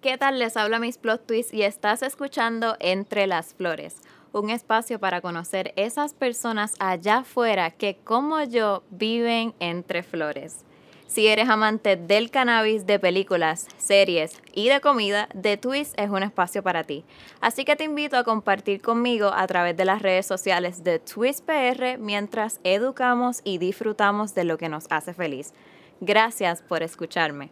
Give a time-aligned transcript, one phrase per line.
[0.00, 0.38] ¿Qué tal?
[0.38, 3.96] Les habla Miss Plot Twist y estás escuchando Entre las Flores,
[4.32, 10.64] un espacio para conocer esas personas allá afuera que, como yo, viven entre flores.
[11.06, 16.22] Si eres amante del cannabis, de películas, series y de comida, The Twist es un
[16.22, 17.04] espacio para ti.
[17.42, 21.44] Así que te invito a compartir conmigo a través de las redes sociales de Twist
[21.44, 25.52] PR mientras educamos y disfrutamos de lo que nos hace feliz.
[26.00, 27.50] Gracias por escucharme.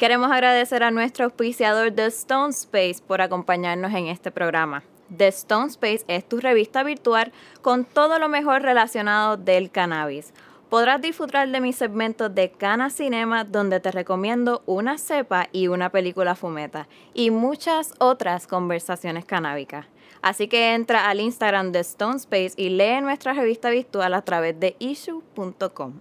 [0.00, 4.82] Queremos agradecer a nuestro auspiciador The Stone Space por acompañarnos en este programa.
[5.14, 10.32] The Stone Space es tu revista virtual con todo lo mejor relacionado del cannabis.
[10.70, 15.90] Podrás disfrutar de mis segmentos de Cana Cinema, donde te recomiendo una cepa y una
[15.90, 19.84] película fumeta, y muchas otras conversaciones canábicas.
[20.22, 24.58] Así que entra al Instagram de Stone Space y lee nuestra revista virtual a través
[24.58, 26.00] de issue.com.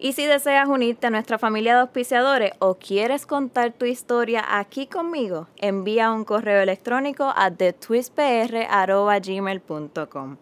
[0.00, 4.86] Y si deseas unirte a nuestra familia de auspiciadores o quieres contar tu historia aquí
[4.86, 10.36] conmigo, envía un correo electrónico a thetwistpr.gmail.com.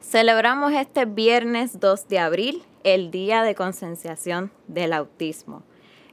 [0.00, 5.64] Celebramos este viernes 2 de abril el Día de Concienciación del Autismo.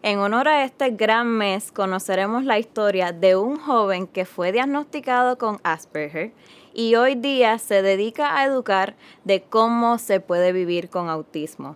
[0.01, 5.37] En honor a este gran mes conoceremos la historia de un joven que fue diagnosticado
[5.37, 6.31] con Asperger
[6.73, 11.75] y hoy día se dedica a educar de cómo se puede vivir con autismo.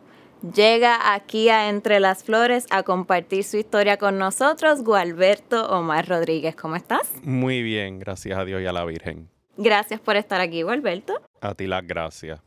[0.53, 6.55] Llega aquí a Entre las Flores a compartir su historia con nosotros, Gualberto Omar Rodríguez.
[6.55, 7.11] ¿Cómo estás?
[7.23, 9.27] Muy bien, gracias a Dios y a la Virgen.
[9.57, 11.19] Gracias por estar aquí, Gualberto.
[11.41, 12.41] A ti las gracias.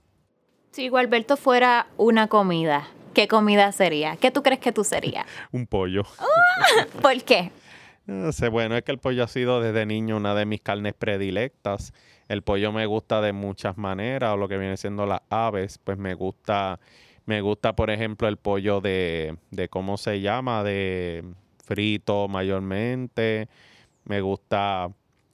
[0.70, 4.16] Si Gualberto fuera una comida, ¿qué comida sería?
[4.16, 5.26] ¿Qué tú crees que tú serías?
[5.50, 6.02] Un pollo.
[7.02, 7.50] ¿Por qué?
[8.50, 11.92] Bueno, es que el pollo ha sido desde niño una de mis carnes predilectas.
[12.28, 15.98] El pollo me gusta de muchas maneras, o lo que viene siendo las aves, pues
[15.98, 16.80] me gusta,
[17.26, 20.64] me gusta, por ejemplo, el pollo de, de ¿cómo se llama?
[20.64, 21.22] De
[21.64, 23.48] frito mayormente.
[24.04, 24.88] Me gusta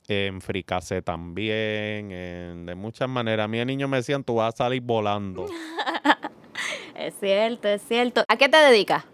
[0.09, 3.44] en fricase también, en- de muchas maneras.
[3.44, 5.47] A mí de niño me decían, tú vas a salir volando.
[6.97, 8.22] Es cierto, es cierto.
[8.28, 9.04] ¿A qué te dedicas?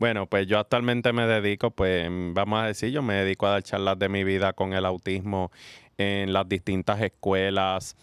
[0.00, 3.62] Bueno, pues yo actualmente me dedico, pues vamos a decir, yo me dedico a dar
[3.62, 5.52] charlas de mi vida con el autismo
[5.98, 7.96] en las distintas escuelas,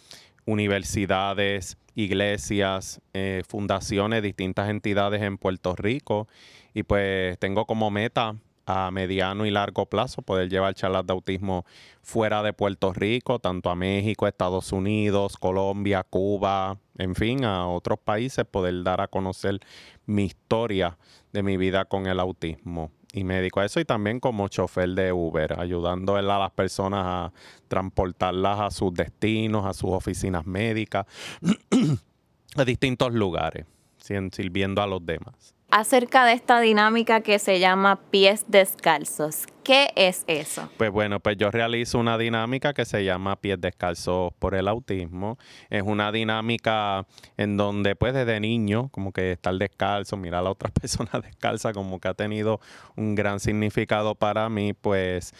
[0.45, 6.27] universidades, iglesias, eh, fundaciones, distintas entidades en Puerto Rico.
[6.75, 8.35] Y pues tengo como meta
[8.67, 11.65] a mediano y largo plazo poder llevar charlas de autismo
[12.01, 17.97] fuera de Puerto Rico, tanto a México, Estados Unidos, Colombia, Cuba, en fin, a otros
[17.97, 19.61] países, poder dar a conocer
[20.05, 20.97] mi historia
[21.31, 22.91] de mi vida con el autismo.
[23.13, 27.33] Y me a eso y también como chofer de Uber, ayudando a las personas a
[27.69, 31.05] transportarlas a sus destinos, a sus oficinas médicas,
[32.55, 33.65] a distintos lugares,
[33.97, 35.56] sirviendo a los demás.
[35.69, 39.45] Acerca de esta dinámica que se llama pies descalzos.
[39.67, 40.69] ¿Qué es eso?
[40.77, 45.37] Pues bueno, pues yo realizo una dinámica que se llama Pies Descalzos por el Autismo.
[45.69, 47.05] Es una dinámica
[47.35, 51.73] en donde pues desde niño, como que estar descalzo, mirar a la otra persona descalza,
[51.73, 52.61] como que ha tenido
[52.95, 55.33] un gran significado para mí, pues,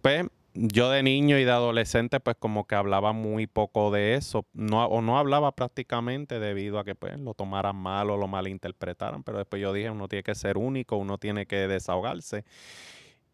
[0.00, 4.46] pues yo de niño y de adolescente pues como que hablaba muy poco de eso,
[4.52, 9.24] no, o no hablaba prácticamente debido a que pues lo tomaran mal o lo malinterpretaran,
[9.24, 12.44] pero después yo dije, uno tiene que ser único, uno tiene que desahogarse.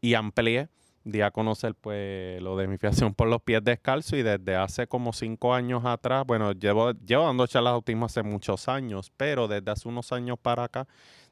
[0.01, 0.69] Y amplié,
[1.05, 4.87] di a conocer pues lo de mi fiación por los pies descalzos y desde hace
[4.87, 9.47] como cinco años atrás, bueno, llevo, llevo dando charlas de autismo hace muchos años, pero
[9.47, 10.89] desde hace unos años para acá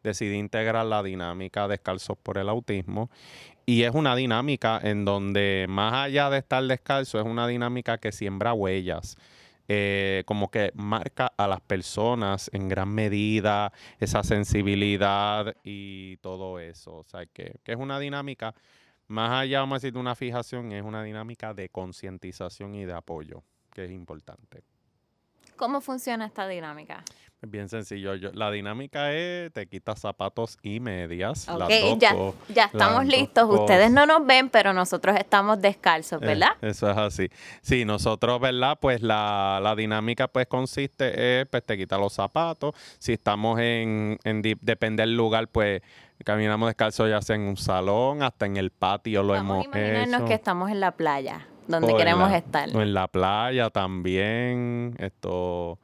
[0.09, 3.11] decidí integrar la dinámica descalzos por el autismo
[3.67, 8.13] y es una dinámica en donde más allá de estar descalzo, es una dinámica que
[8.13, 9.17] siembra huellas.
[9.69, 13.71] eh, como que marca a las personas en gran medida
[14.01, 16.97] esa sensibilidad y todo eso.
[16.97, 18.55] O sea, que, que es una dinámica,
[19.09, 22.95] más allá, vamos a decir, de una fijación, es una dinámica de concientización y de
[22.95, 23.43] apoyo,
[23.75, 24.63] que es importante.
[25.57, 27.05] ¿Cómo funciona esta dinámica?
[27.41, 28.17] Es bien sencillo.
[28.17, 31.49] Yo- la dinámica es, te quitas zapatos y medias.
[31.49, 32.13] Ok, ya,
[32.49, 33.49] ya estamos listos.
[33.49, 36.51] Ustedes no nos ven, pero nosotros estamos descalzos, Eh, ¿verdad?
[36.63, 37.29] eso es así.
[37.63, 38.77] Sí, nosotros, ¿verdad?
[38.81, 42.75] Pues la, la dinámica pues consiste en, pues te quitas los zapatos.
[42.99, 45.81] Si estamos en, en depende del lugar, pues
[46.25, 49.77] caminamos descalzos ya sea en un salón, hasta en el patio lo Vamos a hemos
[49.77, 50.29] imaginarnos hecho.
[50.29, 52.69] que estamos en la playa, donde o en queremos la- estar.
[52.77, 54.97] O en la playa también.
[54.99, 55.79] Esto,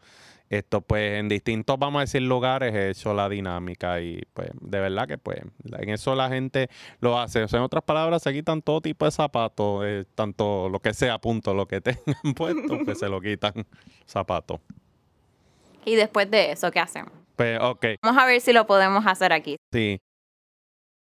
[0.51, 4.81] esto pues en distintos, vamos a decir, lugares he hecho la dinámica y pues de
[4.81, 6.69] verdad que pues en eso la gente
[7.01, 7.43] lo hace.
[7.43, 10.95] O sea, en otras palabras, se quitan todo tipo de zapatos, eh, tanto lo que
[10.95, 13.67] sea, punto, lo que tengan puesto, pues se lo quitan
[14.07, 14.61] zapatos.
[15.85, 17.13] Y después de eso, ¿qué hacemos?
[17.37, 19.57] Pues ok, Vamos a ver si lo podemos hacer aquí.
[19.73, 20.01] sí.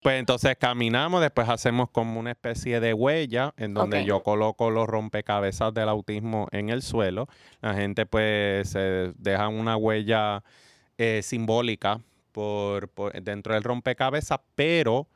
[0.04, 4.86] Pues entonces caminamos, después hacemos como una especie de huella en donde yo coloco los
[4.86, 7.26] rompecabezas del autismo en el suelo.
[7.62, 10.44] La gente pues se deja una huella
[10.98, 12.02] eh, simbólica
[12.32, 12.90] por,
[13.22, 15.06] dentro del rompecabezas, pero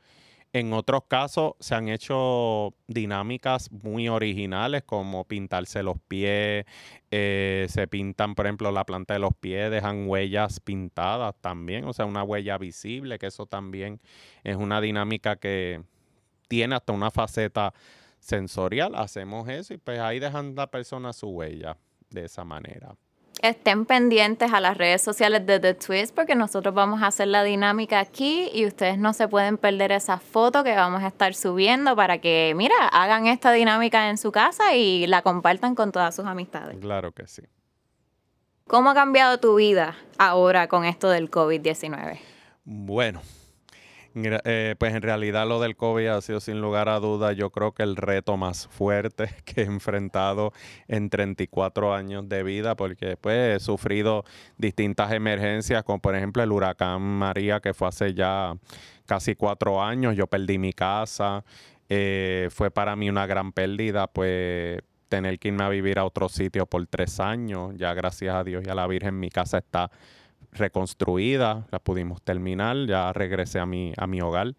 [0.52, 6.64] en otros casos se han hecho dinámicas muy originales como pintarse los pies,
[7.10, 11.92] eh, se pintan, por ejemplo, la planta de los pies, dejan huellas pintadas también, o
[11.92, 14.00] sea, una huella visible, que eso también
[14.44, 15.82] es una dinámica que
[16.48, 17.74] tiene hasta una faceta
[18.20, 18.94] sensorial.
[18.94, 21.76] Hacemos eso y pues ahí dejan la persona su huella
[22.10, 22.96] de esa manera
[23.42, 27.42] estén pendientes a las redes sociales de The Twist porque nosotros vamos a hacer la
[27.42, 31.94] dinámica aquí y ustedes no se pueden perder esa foto que vamos a estar subiendo
[31.96, 36.26] para que, mira, hagan esta dinámica en su casa y la compartan con todas sus
[36.26, 36.78] amistades.
[36.80, 37.42] Claro que sí.
[38.66, 42.18] ¿Cómo ha cambiado tu vida ahora con esto del COVID-19?
[42.64, 43.22] Bueno,
[44.14, 47.72] eh, pues en realidad lo del COVID ha sido sin lugar a duda yo creo
[47.72, 50.52] que el reto más fuerte que he enfrentado
[50.88, 54.24] en 34 años de vida porque pues he sufrido
[54.56, 58.54] distintas emergencias como por ejemplo el huracán María que fue hace ya
[59.08, 61.42] casi cuatro años, yo perdí mi casa,
[61.88, 66.28] eh, fue para mí una gran pérdida pues tener que irme a vivir a otro
[66.28, 69.90] sitio por tres años, ya gracias a Dios y a la Virgen mi casa está
[70.52, 74.54] reconstruida, la pudimos terminar, ya regresé a mi, a mi hogar.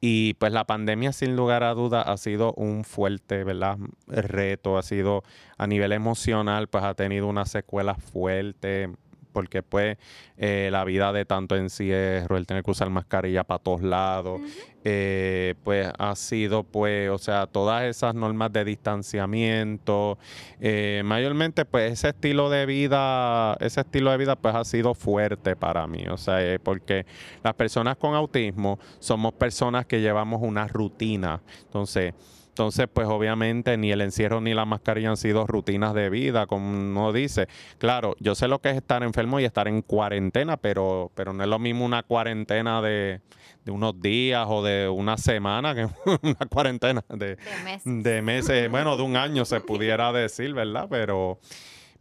[0.00, 3.78] Y pues la pandemia sin lugar a duda ha sido un fuerte, ¿verdad?
[4.06, 5.24] reto, ha sido
[5.56, 8.90] a nivel emocional, pues ha tenido una secuela fuerte,
[9.38, 9.96] porque pues
[10.36, 14.40] eh, la vida de tanto encierro, el tener que usar mascarilla para todos lados,
[14.82, 20.18] eh, pues ha sido pues, o sea, todas esas normas de distanciamiento,
[20.58, 25.54] eh, mayormente pues ese estilo de vida, ese estilo de vida pues ha sido fuerte
[25.54, 27.06] para mí, o sea, porque
[27.44, 32.12] las personas con autismo somos personas que llevamos una rutina, entonces,
[32.58, 36.68] entonces, pues obviamente ni el encierro ni la mascarilla han sido rutinas de vida, como
[36.68, 37.46] uno dice.
[37.78, 41.44] Claro, yo sé lo que es estar enfermo y estar en cuarentena, pero, pero no
[41.44, 43.20] es lo mismo una cuarentena de,
[43.68, 45.86] unos días o de una semana que
[46.22, 47.38] una cuarentena de,
[47.84, 48.68] de, meses.
[48.68, 50.88] bueno, de un año se pudiera decir, ¿verdad?
[50.90, 51.38] Pero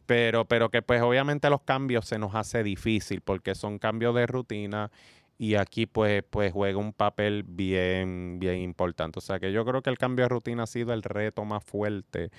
[0.07, 4.25] pero, pero que pues obviamente los cambios se nos hace difícil porque son cambios de
[4.25, 4.89] rutina
[5.38, 9.19] y aquí pues, pues juega un papel bien, bien importante.
[9.19, 11.63] O sea que yo creo que el cambio de rutina ha sido el reto más
[11.63, 12.31] fuerte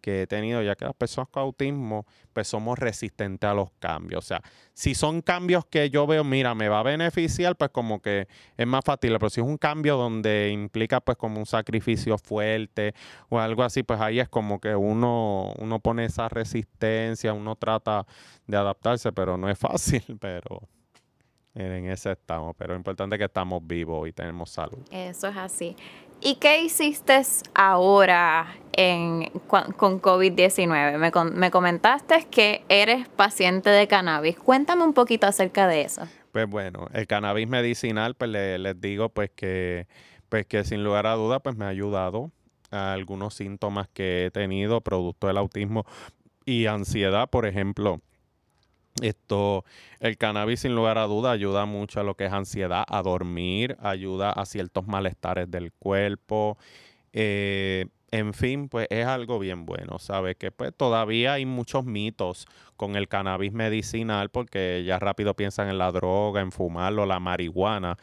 [0.00, 4.24] que he tenido, ya que las personas con autismo, pues somos resistentes a los cambios.
[4.24, 4.42] O sea,
[4.72, 8.26] si son cambios que yo veo, mira, me va a beneficiar, pues como que
[8.56, 9.12] es más fácil.
[9.18, 12.94] Pero si es un cambio donde implica pues como un sacrificio fuerte
[13.28, 18.06] o algo así, pues ahí es como que uno, uno pone esa resistencia, uno trata
[18.46, 20.68] de adaptarse, pero no es fácil, pero
[21.54, 24.78] en ese estamos, pero lo importante es que estamos vivos y tenemos salud.
[24.90, 25.76] Eso es así.
[26.22, 27.20] ¿Y qué hiciste
[27.54, 30.98] ahora en, con COVID-19?
[30.98, 34.38] Me, me comentaste que eres paciente de cannabis.
[34.38, 36.02] Cuéntame un poquito acerca de eso.
[36.32, 39.88] Pues bueno, el cannabis medicinal, pues les digo pues que,
[40.28, 42.30] pues que sin lugar a duda pues me ha ayudado
[42.70, 45.84] a algunos síntomas que he tenido producto del autismo
[46.44, 48.00] y ansiedad, por ejemplo
[49.02, 49.64] esto,
[50.00, 53.76] el cannabis sin lugar a duda ayuda mucho a lo que es ansiedad, a dormir,
[53.80, 56.58] ayuda a ciertos malestares del cuerpo.
[57.12, 60.36] Eh, en fin, pues es algo bien bueno, ¿sabes?
[60.36, 62.46] Que pues todavía hay muchos mitos
[62.76, 67.96] con el cannabis medicinal porque ya rápido piensan en la droga, en fumarlo, la marihuana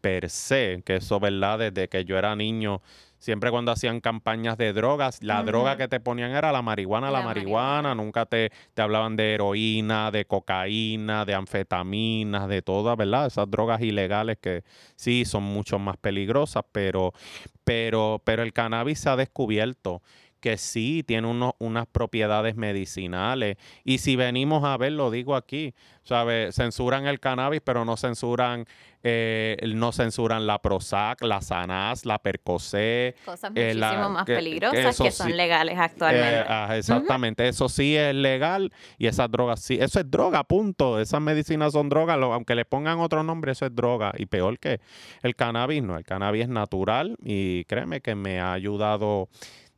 [0.00, 1.58] per se, que eso, ¿verdad?
[1.60, 2.82] Desde que yo era niño
[3.22, 7.22] siempre cuando hacían campañas de drogas, la droga que te ponían era la marihuana, la,
[7.22, 13.28] marihuana, nunca te, te, hablaban de heroína, de cocaína, de anfetaminas, de todas, ¿verdad?
[13.28, 14.64] Esas drogas ilegales que
[14.96, 17.14] sí son mucho más peligrosas, pero,
[17.62, 20.02] pero, pero el cannabis se ha descubierto
[20.42, 23.56] que sí tiene unas propiedades medicinales.
[23.84, 25.72] Y si venimos a ver, lo digo aquí,
[26.02, 26.56] ¿sabes?
[26.56, 28.66] Censuran el cannabis, pero no censuran,
[29.04, 33.16] eh, no censuran la Prozac, la Sanaz, la Percocet.
[33.24, 36.40] Cosas eh, muchísimo más peligrosas que, son legales actualmente.
[36.40, 40.98] Eh, ah, exactamente, eso sí es legal y esas drogas sí, eso es droga, punto.
[40.98, 44.12] Esas medicinas son drogas, aunque le pongan otro nombre, eso es droga.
[44.18, 44.80] Y peor que
[45.22, 49.28] el cannabis, no, el cannabis es natural y créeme que me ha ayudado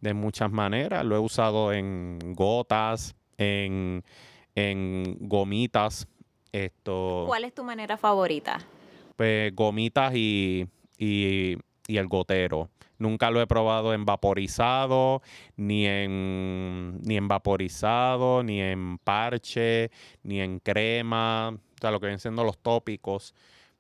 [0.05, 1.05] de muchas maneras.
[1.05, 4.05] Lo he usado en gotas, en,
[5.21, 6.07] gomitas.
[6.53, 8.61] Esto, ¿Cuál es tu manera favorita?
[9.17, 10.69] Pues gomitas y,
[10.99, 11.57] y,
[11.89, 12.69] el gotero.
[12.99, 15.21] Nunca lo he probado en vaporizado,
[15.57, 19.91] ni en, ni en vaporizado, ni en parche,
[20.23, 23.35] ni en crema, o sea, lo que vienen siendo los tópicos.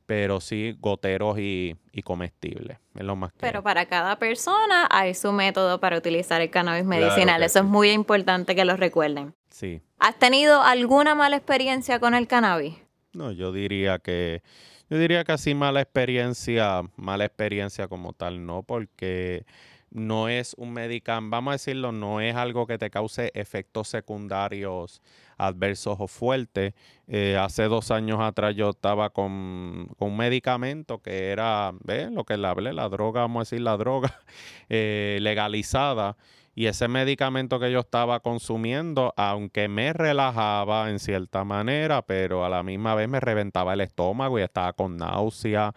[0.06, 2.78] Pero sí goteros y, comestibles.
[2.94, 6.84] Es lo más que Pero para cada persona hay su método para utilizar el cannabis
[6.84, 7.42] medicinal.
[7.42, 9.34] Eso es muy importante que lo recuerden.
[9.50, 9.80] Sí.
[9.98, 12.74] ¿Has tenido alguna mala experiencia con el cannabis?
[13.12, 14.42] No, yo diría que
[14.90, 19.46] yo diría que así mala experiencia, mala experiencia como tal, no, porque
[19.90, 25.00] no es un medicamento, vamos a decirlo, no es algo que te cause efectos secundarios
[25.38, 26.74] adversos o fuertes.
[27.06, 32.10] Eh, hace dos años atrás yo estaba con, un medicamento que era, ¿ves?
[32.10, 34.20] Lo que le hablé, la droga, vamos a decir, la droga
[34.68, 36.16] eh, legalizada.
[36.56, 42.48] Y ese medicamento que yo estaba consumiendo, aunque me relajaba en cierta manera, pero a
[42.48, 45.74] la misma vez me reventaba el estómago y estaba con náusea,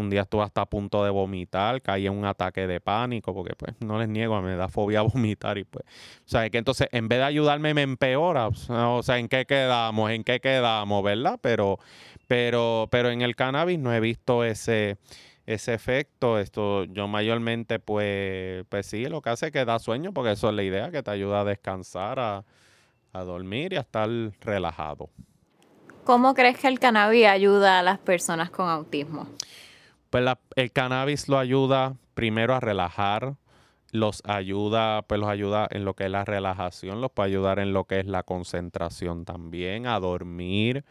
[0.00, 3.54] un día estuve hasta a punto de vomitar, caí en un ataque de pánico, porque
[3.54, 6.88] pues no les niego, me da fobia a vomitar y pues, o sea, que entonces
[6.92, 10.10] en vez de ayudarme me empeora, o sea, ¿en qué quedamos?
[10.10, 11.02] ¿En qué quedamos?
[11.04, 11.38] ¿Verdad?
[11.40, 11.78] Pero,
[12.26, 14.98] pero, pero en el cannabis no he visto ese
[15.46, 16.38] ese efecto.
[16.38, 20.48] Esto yo mayormente pues, pues sí, lo que hace es que da sueño, porque eso
[20.48, 22.44] es la idea, que te ayuda a descansar, a,
[23.12, 24.08] a dormir y a estar
[24.40, 25.10] relajado.
[26.04, 29.28] ¿Cómo crees que el cannabis ayuda a las personas con autismo?
[30.10, 30.24] Pues
[30.56, 33.36] el cannabis lo ayuda primero a relajar,
[33.92, 37.72] los ayuda, pues los ayuda en lo que es la relajación, los puede ayudar en
[37.72, 40.84] lo que es la concentración también, a dormir,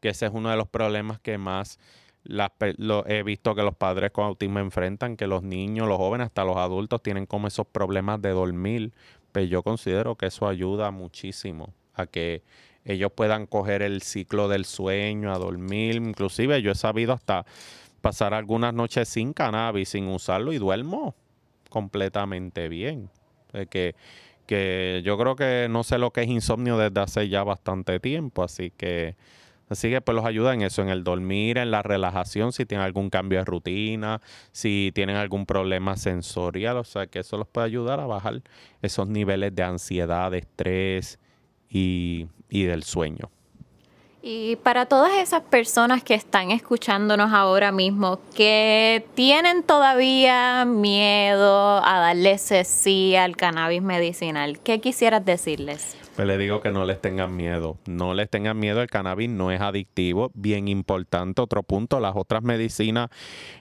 [0.00, 1.78] que ese es uno de los problemas que más
[2.24, 6.44] lo, he visto que los padres con autismo enfrentan, que los niños, los jóvenes, hasta
[6.44, 8.92] los adultos tienen como esos problemas de dormir.
[9.32, 12.42] Pues yo considero que eso ayuda muchísimo a que
[12.84, 15.96] ellos puedan coger el ciclo del sueño, a dormir.
[15.96, 17.44] Inclusive yo he sabido hasta
[18.02, 21.14] pasar algunas noches sin cannabis, sin usarlo y duermo
[21.70, 23.08] completamente bien.
[23.70, 23.94] que,
[24.46, 28.42] que yo creo que no sé lo que es insomnio desde hace ya bastante tiempo,
[28.42, 29.16] así que
[29.70, 32.84] así que pues los ayuda en eso, en el dormir, en la relajación, si tienen
[32.84, 37.68] algún cambio de rutina, si tienen algún problema sensorial, o sea que eso los puede
[37.68, 38.42] ayudar a bajar
[38.82, 41.18] esos niveles de ansiedad, de estrés
[41.70, 43.30] y, y del sueño.
[44.24, 51.98] Y para todas esas personas que están escuchándonos ahora mismo, que tienen todavía miedo a
[51.98, 55.96] darle sí al cannabis medicinal, ¿qué quisieras decirles?
[56.14, 59.50] Pues les digo que no les tengan miedo, no les tengan miedo, el cannabis no
[59.50, 63.08] es adictivo, bien importante, otro punto, las otras medicinas,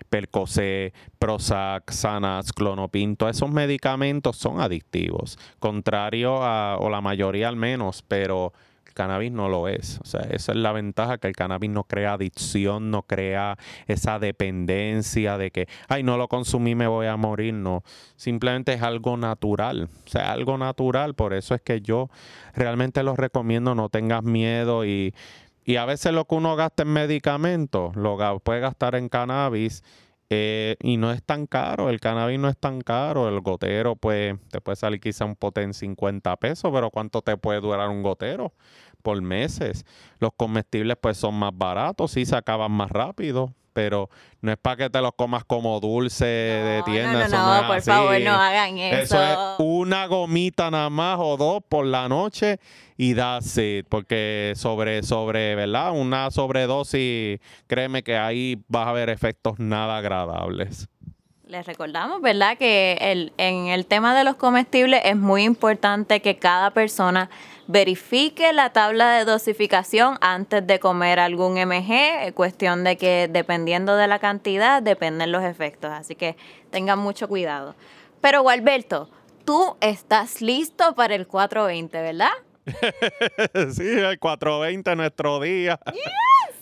[0.10, 7.56] Percocet, Prozac, Xanax, Clonopin, todos esos medicamentos son adictivos, contrario a, o la mayoría al
[7.56, 8.54] menos, pero
[8.94, 10.00] cannabis no lo es.
[10.02, 13.58] O sea, esa es la ventaja, que el cannabis no crea adicción, no crea
[13.88, 17.54] esa dependencia de que, ay, no lo consumí, me voy a morir.
[17.54, 17.84] No,
[18.16, 19.90] simplemente es algo natural.
[20.06, 21.16] O sea, algo natural.
[21.16, 22.10] Por eso es que yo
[22.54, 25.14] realmente lo recomiendo, no tengas miedo y,
[25.64, 29.84] y a veces lo que uno gasta en medicamentos, lo puede gastar en cannabis.
[30.34, 34.38] Eh, y no es tan caro, el cannabis no es tan caro, el gotero pues
[34.50, 38.02] te puede salir quizá un pote en 50 pesos, pero ¿cuánto te puede durar un
[38.02, 38.54] gotero?
[39.04, 39.86] Por meses.
[40.20, 44.10] Los comestibles pues son más baratos, sí se acaban más rápido, pero
[44.42, 47.28] no es para que te los comas como dulce de tienda.
[47.28, 49.20] No, no, no, por favor, no hagan eso.
[49.20, 52.60] Eso es una gomita nada más o dos por la noche
[52.98, 53.88] y da it.
[53.90, 55.92] Porque sobre, sobre, ¿verdad?
[55.92, 60.88] Una sobredosis, créeme que ahí vas a ver efectos nada agradables.
[61.52, 66.38] Les recordamos, ¿verdad?, que el, en el tema de los comestibles es muy importante que
[66.38, 67.30] cada persona
[67.68, 74.08] verifique la tabla de dosificación antes de comer algún MG, cuestión de que dependiendo de
[74.08, 76.38] la cantidad dependen los efectos, así que
[76.70, 77.76] tengan mucho cuidado.
[78.22, 79.10] Pero Gualberto,
[79.44, 82.32] tú estás listo para el 420, ¿verdad?
[83.74, 85.80] sí, el 420 nuestro día.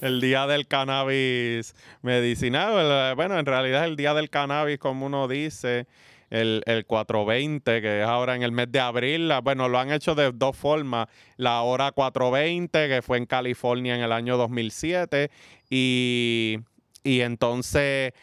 [0.02, 3.16] El día del cannabis medicinal.
[3.16, 5.88] Bueno, en realidad es el día del cannabis, como uno dice
[6.30, 9.32] el, el 420, que es ahora en el mes de abril.
[9.44, 11.08] Bueno, lo han hecho de dos formas.
[11.38, 15.30] La hora 420, que fue en California en el año 2007,
[15.70, 16.60] y,
[17.04, 18.14] y entonces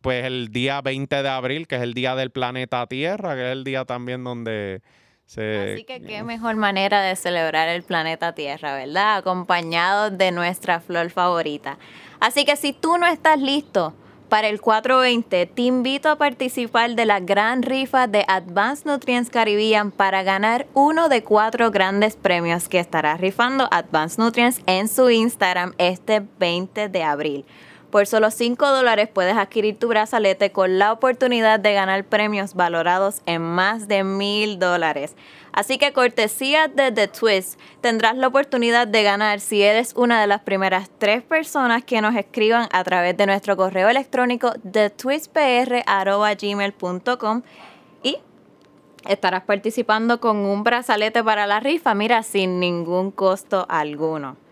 [0.00, 3.52] pues el día 20 de abril, que es el día del planeta Tierra, que es
[3.52, 4.82] el día también donde
[5.26, 5.72] se...
[5.72, 9.16] Así que qué mejor manera de celebrar el planeta Tierra, ¿verdad?
[9.16, 11.78] Acompañado de nuestra flor favorita.
[12.20, 13.94] Así que si tú no estás listo
[14.28, 19.90] para el 420, te invito a participar de la gran rifa de Advanced Nutrients Caribbean
[19.92, 25.74] para ganar uno de cuatro grandes premios que estará rifando Advanced Nutrients en su Instagram
[25.78, 27.44] este 20 de abril.
[27.94, 33.22] Por solo 5 dólares puedes adquirir tu brazalete con la oportunidad de ganar premios valorados
[33.24, 35.14] en más de mil dólares.
[35.52, 40.26] Así que cortesía de The Twist, tendrás la oportunidad de ganar si eres una de
[40.26, 47.42] las primeras tres personas que nos escriban a través de nuestro correo electrónico thetwistpr.gmail.com
[48.02, 48.18] y
[49.06, 54.42] estarás participando con un brazalete para la rifa, mira, sin ningún costo alguno.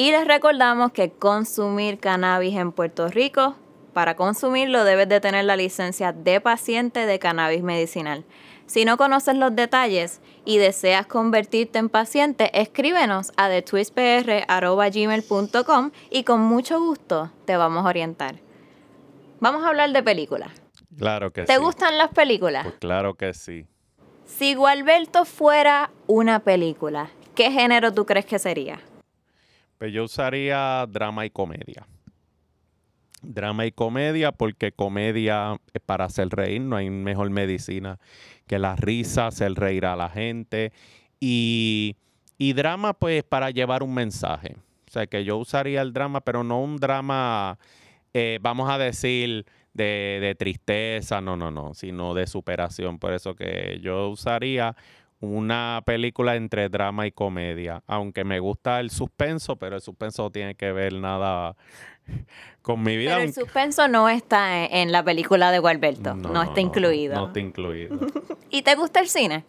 [0.00, 3.56] Y les recordamos que consumir cannabis en Puerto Rico,
[3.92, 8.24] para consumirlo debes de tener la licencia de paciente de cannabis medicinal.
[8.64, 16.40] Si no conoces los detalles y deseas convertirte en paciente, escríbenos a thetwistpr.gmail.com y con
[16.40, 18.36] mucho gusto te vamos a orientar.
[19.38, 20.50] Vamos a hablar de películas.
[20.96, 21.46] Claro que sí.
[21.46, 22.64] ¿Te gustan las películas?
[22.64, 23.66] Pues claro que sí.
[24.24, 28.80] Si Gualberto fuera una película, ¿qué género tú crees que sería?
[29.80, 31.86] Pues yo usaría drama y comedia.
[33.22, 37.98] Drama y comedia, porque comedia es para hacer reír, no hay mejor medicina
[38.46, 40.74] que la risa, hacer reír a la gente.
[41.18, 41.96] Y,
[42.36, 44.54] y drama, pues, para llevar un mensaje.
[44.86, 47.58] O sea, que yo usaría el drama, pero no un drama,
[48.12, 52.98] eh, vamos a decir, de, de tristeza, no, no, no, sino de superación.
[52.98, 54.76] Por eso que yo usaría
[55.20, 57.82] una película entre drama y comedia.
[57.86, 61.56] Aunque me gusta el suspenso, pero el suspenso no tiene que ver nada
[62.62, 63.12] con mi vida.
[63.12, 67.14] Pero el suspenso no está en, en la película de Gualberto, no, está incluido.
[67.14, 67.98] No, está incluido.
[68.50, 69.44] ¿Y te gusta el cine?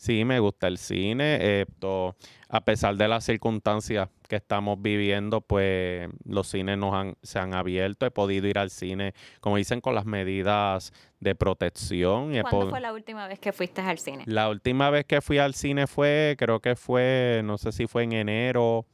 [0.00, 1.60] Sí, me gusta el cine.
[1.60, 2.16] Esto,
[2.48, 7.52] a pesar de las circunstancias que estamos viviendo, pues los cines nos han, se han
[7.52, 8.06] abierto.
[8.06, 12.32] He podido ir al cine, como dicen, con las medidas de protección.
[12.40, 14.24] ¿Cuándo fue la última vez que fuiste al cine?
[14.24, 18.04] La última vez que fui al cine fue, creo que fue, no sé si fue
[18.04, 18.86] en enero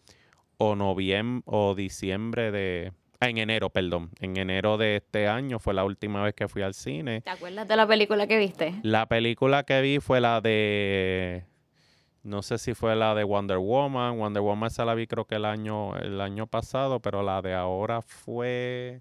[0.58, 2.92] o noviembre o diciembre de...
[3.20, 4.10] en enero, perdón.
[4.20, 7.22] En enero de este año fue la última vez que fui al cine.
[7.22, 8.74] ¿Te acuerdas de la película que viste?
[8.82, 11.44] La película que vi fue la de...
[12.22, 14.18] No sé si fue la de Wonder Woman.
[14.18, 17.54] Wonder Woman esa la vi creo que el año, el año pasado, pero la de
[17.54, 19.00] ahora fue...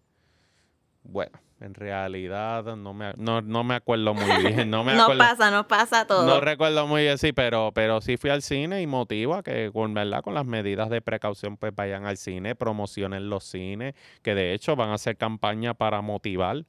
[1.04, 4.70] Bueno, en realidad no me, no, no me acuerdo muy bien.
[4.70, 5.20] No me No acuerdo.
[5.24, 6.26] pasa, no pasa todo.
[6.26, 9.94] No recuerdo muy bien, sí, pero, pero sí fui al cine y motiva que con,
[9.94, 10.22] ¿verdad?
[10.22, 14.76] con las medidas de precaución pues vayan al cine, promocionen los cines, que de hecho
[14.76, 16.66] van a hacer campaña para motivar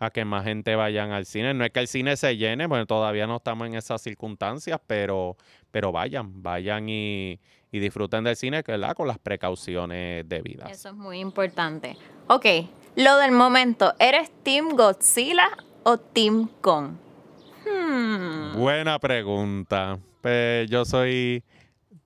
[0.00, 1.54] a que más gente vayan al cine.
[1.54, 5.36] No es que el cine se llene, bueno, todavía no estamos en esas circunstancias, pero,
[5.70, 7.38] pero vayan, vayan y,
[7.70, 8.94] y disfruten del cine, ¿verdad?
[8.94, 10.70] Con las precauciones debidas.
[10.72, 11.96] Eso es muy importante.
[12.28, 12.46] Ok,
[12.96, 13.94] lo del momento.
[13.98, 15.48] ¿Eres Team Godzilla
[15.84, 16.92] o Team Kong?
[17.66, 18.54] Hmm.
[18.58, 19.98] Buena pregunta.
[20.20, 21.42] Pues yo soy,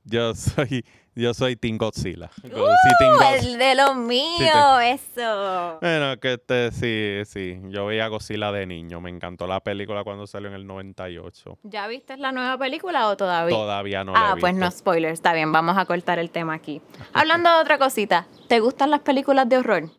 [0.04, 2.30] yo soy, yo soy Team Godzilla.
[2.42, 2.50] Sí,
[2.98, 5.78] Team Uh, el de los míos, eso.
[5.80, 7.60] Bueno, que este sí, sí.
[7.70, 9.00] Yo veía Godzilla de niño.
[9.00, 11.58] Me encantó la película cuando salió en el 98.
[11.64, 13.56] ¿Ya viste la nueva película o todavía?
[13.56, 16.54] Todavía no la Ah, he pues no spoilers, está bien, vamos a cortar el tema
[16.54, 16.82] aquí.
[17.12, 19.90] Hablando de otra cosita, ¿te gustan las películas de horror?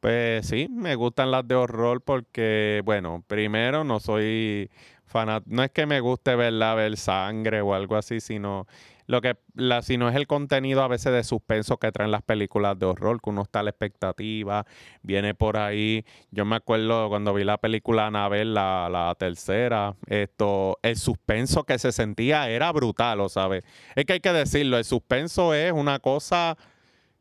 [0.00, 4.70] Pues sí, me gustan las de horror porque, bueno, primero no soy
[5.04, 5.54] fanático.
[5.54, 8.66] No es que me guste verla, ver sangre o algo así, sino
[9.06, 12.78] lo que la, sino es el contenido a veces de suspenso que traen las películas
[12.78, 14.64] de horror, que uno está a la expectativa,
[15.02, 16.06] viene por ahí.
[16.30, 21.78] Yo me acuerdo cuando vi la película Anabel, la, la tercera, esto, el suspenso que
[21.78, 23.64] se sentía era brutal, ¿o sabes?
[23.96, 26.56] Es que hay que decirlo, el suspenso es una cosa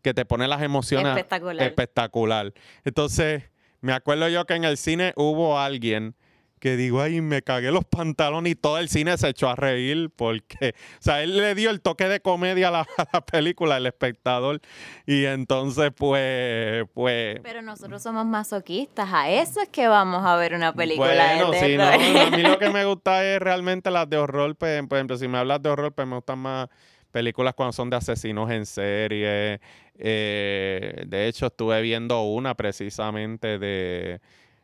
[0.01, 1.67] que te pone las emociones Espectacular.
[1.67, 2.53] espectacular.
[2.85, 3.43] Entonces,
[3.81, 6.15] me acuerdo yo que en el cine hubo alguien
[6.59, 10.09] que digo, ay, me cagué los pantalones y todo el cine se echó a reír
[10.15, 13.77] porque, o sea, él le dio el toque de comedia a la, a la película,
[13.77, 14.59] el espectador,
[15.05, 17.39] y entonces, pues, pues...
[17.41, 21.59] Pero nosotros somos masoquistas, a eso es que vamos a ver una película Bueno, de
[21.59, 24.97] sí, no, a mí lo que me gusta es realmente las de horror, pues, por
[24.97, 26.67] ejemplo, si me hablas de horror, pues me gustan más
[27.12, 29.60] películas cuando son de asesinos en serie.
[29.98, 34.22] Eh, de hecho, estuve viendo una precisamente de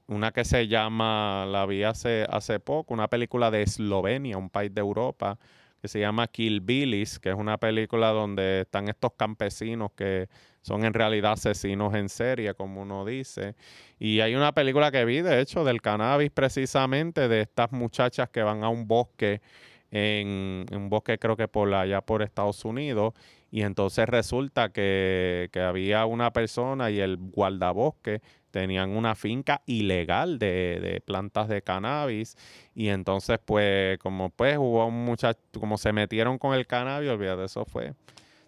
[0.08, 4.74] una que se llama, la vi hace, hace poco, una película de Eslovenia, un país
[4.74, 5.38] de Europa,
[5.82, 10.30] que se llama Kill Billis, que es una película donde están estos campesinos que
[10.62, 13.56] son en realidad asesinos en serie, como uno dice.
[14.00, 18.42] Y hay una película que vi, de hecho, del cannabis precisamente, de estas muchachas que
[18.42, 19.42] van a un bosque,
[19.92, 23.14] en, un bosque creo que por allá por Estados Unidos,
[23.52, 28.22] y entonces resulta que, que había una persona y el guardabosque
[28.52, 32.38] tenían una finca ilegal de, de plantas de cannabis
[32.74, 37.46] y entonces pues como pues hubo un muchacho, como se metieron con el cannabis, olvídate,
[37.46, 37.94] eso fue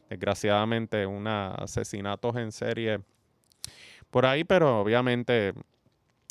[0.10, 3.00] desgraciadamente un asesinatos en serie
[4.10, 5.54] por ahí, pero obviamente,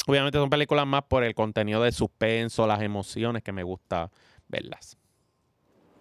[0.07, 4.11] obviamente son películas más por el contenido de suspenso, las emociones que me gusta
[4.49, 4.97] verlas.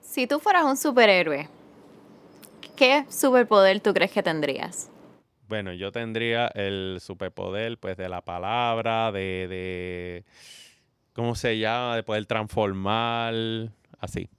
[0.01, 1.49] Si tú fueras un superhéroe,
[2.75, 4.89] ¿qué superpoder tú crees que tendrías?
[5.47, 10.25] Bueno, yo tendría el superpoder, pues, de la palabra, de, de
[11.13, 11.95] ¿cómo se llama?
[11.95, 13.33] De poder transformar,
[13.99, 14.29] así.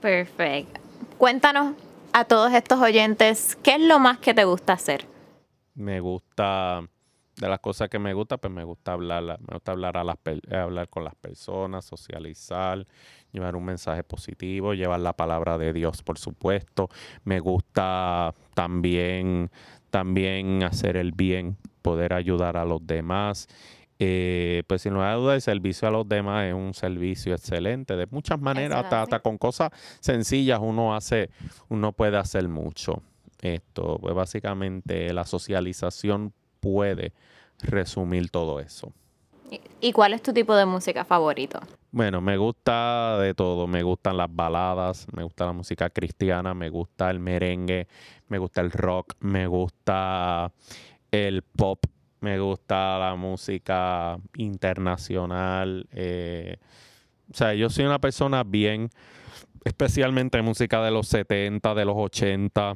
[0.00, 0.80] Perfecto.
[1.18, 1.74] Cuéntanos
[2.12, 5.06] a todos estos oyentes, ¿qué es lo más que te gusta hacer?
[5.74, 6.82] Me gusta,
[7.36, 10.16] de las cosas que me gusta, pues me gusta hablar, me gusta hablar, a las,
[10.50, 12.86] hablar con las personas, socializar,
[13.32, 16.88] llevar un mensaje positivo, llevar la palabra de Dios, por supuesto.
[17.24, 19.50] Me gusta también,
[19.90, 23.48] también hacer el bien, poder ayudar a los demás.
[23.98, 27.96] Eh, pues sin lugar a dudas el servicio a los demás es un servicio excelente.
[27.96, 31.30] De muchas maneras, hasta, con cosas sencillas uno hace,
[31.68, 33.02] uno puede hacer mucho.
[33.40, 37.12] Esto, pues básicamente la socialización puede
[37.60, 38.92] resumir todo eso.
[39.82, 41.60] ¿Y cuál es tu tipo de música favorito?
[41.90, 43.66] Bueno, me gusta de todo.
[43.66, 47.86] Me gustan las baladas, me gusta la música cristiana, me gusta el merengue,
[48.28, 50.50] me gusta el rock, me gusta
[51.10, 51.84] el pop
[52.22, 55.86] me gusta la música internacional.
[55.92, 56.56] Eh,
[57.30, 58.90] o sea, yo soy una persona bien,
[59.64, 62.74] especialmente música de los 70, de los 80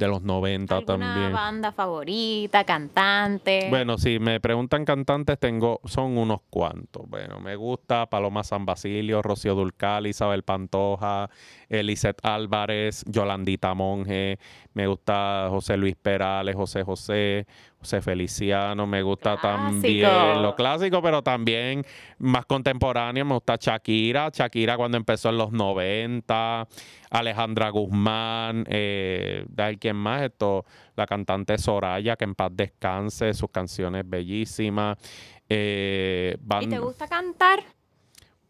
[0.00, 1.32] de los 90 también.
[1.32, 3.66] banda favorita, cantante?
[3.68, 7.06] Bueno, si me preguntan cantantes, tengo, son unos cuantos.
[7.06, 11.28] Bueno, me gusta Paloma San Basilio, Rocío Dulcal, Isabel Pantoja,
[11.70, 14.38] Eliseth Álvarez, Yolandita Monge,
[14.74, 17.46] me gusta José Luis Perales, José José,
[17.78, 21.84] José Feliciano, me gusta también lo clásico, pero también
[22.18, 26.66] más contemporáneo, me gusta Shakira, Shakira cuando empezó en los 90,
[27.10, 30.64] Alejandra Guzmán, eh, alguien más, esto,
[30.96, 34.98] la cantante Soraya, que en paz descanse, sus canciones bellísimas.
[35.48, 37.64] Eh, ¿Y te gusta cantar?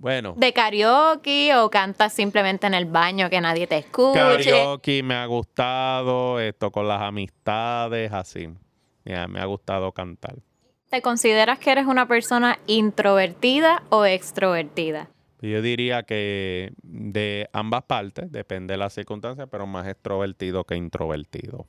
[0.01, 0.33] Bueno.
[0.35, 4.19] ¿De karaoke o cantas simplemente en el baño que nadie te escuche?
[4.19, 8.49] Karaoke me ha gustado, esto con las amistades, así.
[9.05, 10.37] me ha gustado cantar.
[10.89, 15.11] ¿Te consideras que eres una persona introvertida o extrovertida?
[15.43, 21.67] Yo diría que de ambas partes, depende de las circunstancias, pero más extrovertido que introvertido.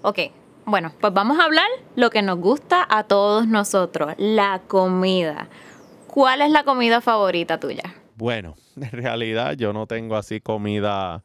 [0.00, 0.20] Ok,
[0.64, 5.48] bueno, pues vamos a hablar lo que nos gusta a todos nosotros, la comida.
[6.16, 7.94] ¿Cuál es la comida favorita tuya?
[8.14, 11.22] Bueno, en realidad yo no tengo así comida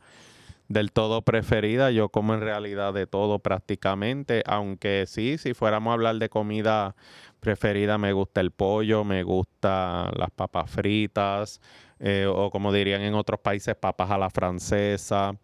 [0.68, 1.92] del todo preferida.
[1.92, 6.98] Yo como en realidad de todo prácticamente, aunque sí, si fuéramos a hablar de comida
[7.40, 11.62] preferida, me gusta el pollo, me gusta las papas fritas,
[12.00, 15.38] eh, o como dirían en otros países, papas a la francesa.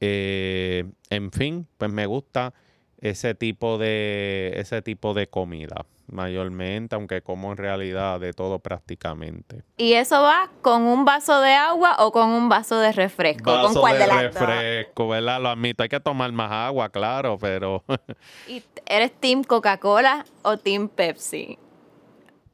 [0.00, 2.52] Eh, en fin, pues me gusta
[2.98, 9.62] ese tipo de, ese tipo de comida mayormente, aunque como en realidad de todo prácticamente.
[9.76, 13.52] ¿Y eso va con un vaso de agua o con un vaso de refresco?
[13.52, 15.40] Vaso ¿Con cuál de, refresco, ¿verdad?
[15.40, 17.84] Lo admito, hay que tomar más agua, claro, pero...
[18.48, 21.58] ¿Y eres Team Coca-Cola o Team Pepsi?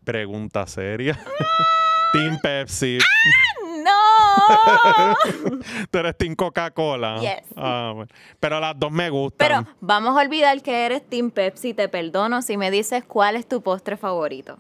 [0.05, 1.19] Pregunta seria.
[2.13, 2.99] team Pepsi.
[3.01, 3.59] ¡Ah!
[3.85, 4.18] ¡No!
[5.91, 7.21] Tú eres Team Coca-Cola.
[7.21, 7.43] Yes.
[7.57, 8.05] Ah,
[8.41, 9.47] Pero las dos me gustan.
[9.47, 11.75] Pero vamos a olvidar que eres Team Pepsi.
[11.75, 14.59] Te perdono si me dices cuál es tu postre favorito.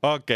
[0.00, 0.30] Ok.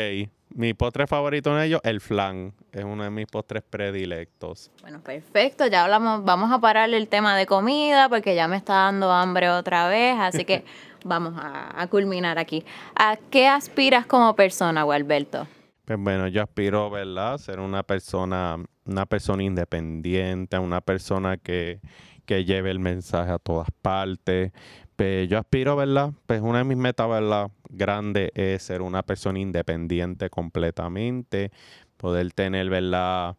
[0.54, 2.52] Mi postre favorito en ellos, el flan.
[2.72, 4.70] Es uno de mis postres predilectos.
[4.82, 5.66] Bueno, perfecto.
[5.66, 6.24] Ya hablamos.
[6.24, 10.16] Vamos a parar el tema de comida porque ya me está dando hambre otra vez.
[10.18, 10.64] Así que
[11.04, 12.64] vamos a, a culminar aquí.
[12.94, 15.46] ¿A qué aspiras como persona, Gualberto?
[15.84, 17.38] Pues bueno, yo aspiro, ¿verdad?
[17.38, 21.80] Ser una persona, una persona independiente, una persona que,
[22.24, 24.52] que lleve el mensaje a todas partes.
[24.94, 26.12] Pues yo aspiro, ¿verdad?
[26.26, 27.50] Pues una de mis metas, ¿verdad?
[27.68, 31.50] Grande es ser una persona independiente completamente,
[31.96, 33.36] poder tener, ¿verdad?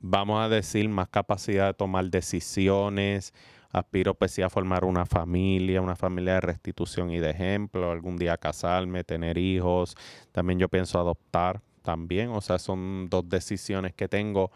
[0.00, 3.34] Vamos a decir, más capacidad de tomar decisiones,
[3.70, 8.36] aspiro pues a formar una familia, una familia de restitución y de ejemplo, algún día
[8.36, 9.96] casarme, tener hijos,
[10.32, 14.50] también yo pienso adoptar también, o sea, son dos decisiones que tengo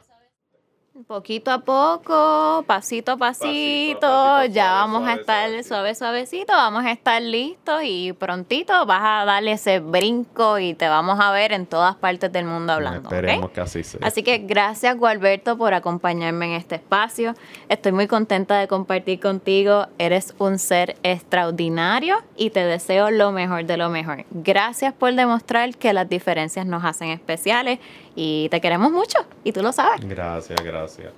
[1.04, 7.22] Poquito a poco, pasito a pasito, ya vamos a estar suave, suavecito, vamos a estar
[7.22, 11.98] listos y prontito vas a darle ese brinco y te vamos a ver en todas
[11.98, 13.10] partes del mundo hablando.
[13.10, 14.00] Esperemos que así sea.
[14.04, 17.34] Así que gracias Gualberto por acompañarme en este espacio.
[17.68, 19.88] Estoy muy contenta de compartir contigo.
[19.98, 24.24] Eres un ser extraordinario y te deseo lo mejor de lo mejor.
[24.32, 27.80] Gracias por demostrar que las diferencias nos hacen especiales
[28.16, 30.08] y te queremos mucho y tú lo sabes.
[30.08, 31.14] Gracias, gracias.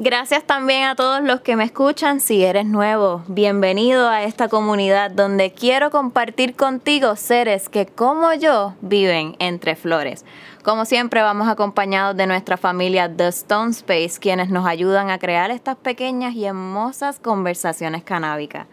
[0.00, 2.20] Gracias también a todos los que me escuchan.
[2.20, 8.74] Si eres nuevo, bienvenido a esta comunidad donde quiero compartir contigo seres que como yo
[8.80, 10.24] viven entre flores.
[10.62, 15.50] Como siempre vamos acompañados de nuestra familia The Stone Space, quienes nos ayudan a crear
[15.50, 18.68] estas pequeñas y hermosas conversaciones canábicas.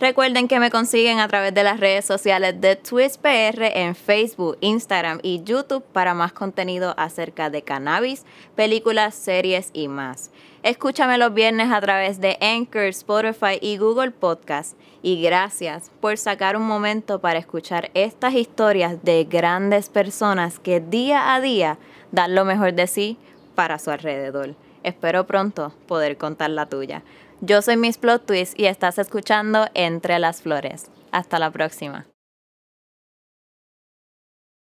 [0.00, 5.20] Recuerden que me consiguen a través de las redes sociales de TwistPR en Facebook, Instagram
[5.22, 8.24] y YouTube para más contenido acerca de cannabis,
[8.56, 10.30] películas, series y más.
[10.62, 14.74] Escúchame los viernes a través de Anchor, Spotify y Google Podcast.
[15.02, 21.34] Y gracias por sacar un momento para escuchar estas historias de grandes personas que día
[21.34, 21.76] a día
[22.10, 23.18] dan lo mejor de sí
[23.54, 24.54] para su alrededor.
[24.82, 27.02] Espero pronto poder contar la tuya.
[27.42, 30.90] Yo soy Miss Plot Twist y estás escuchando Entre las Flores.
[31.10, 32.09] Hasta la próxima.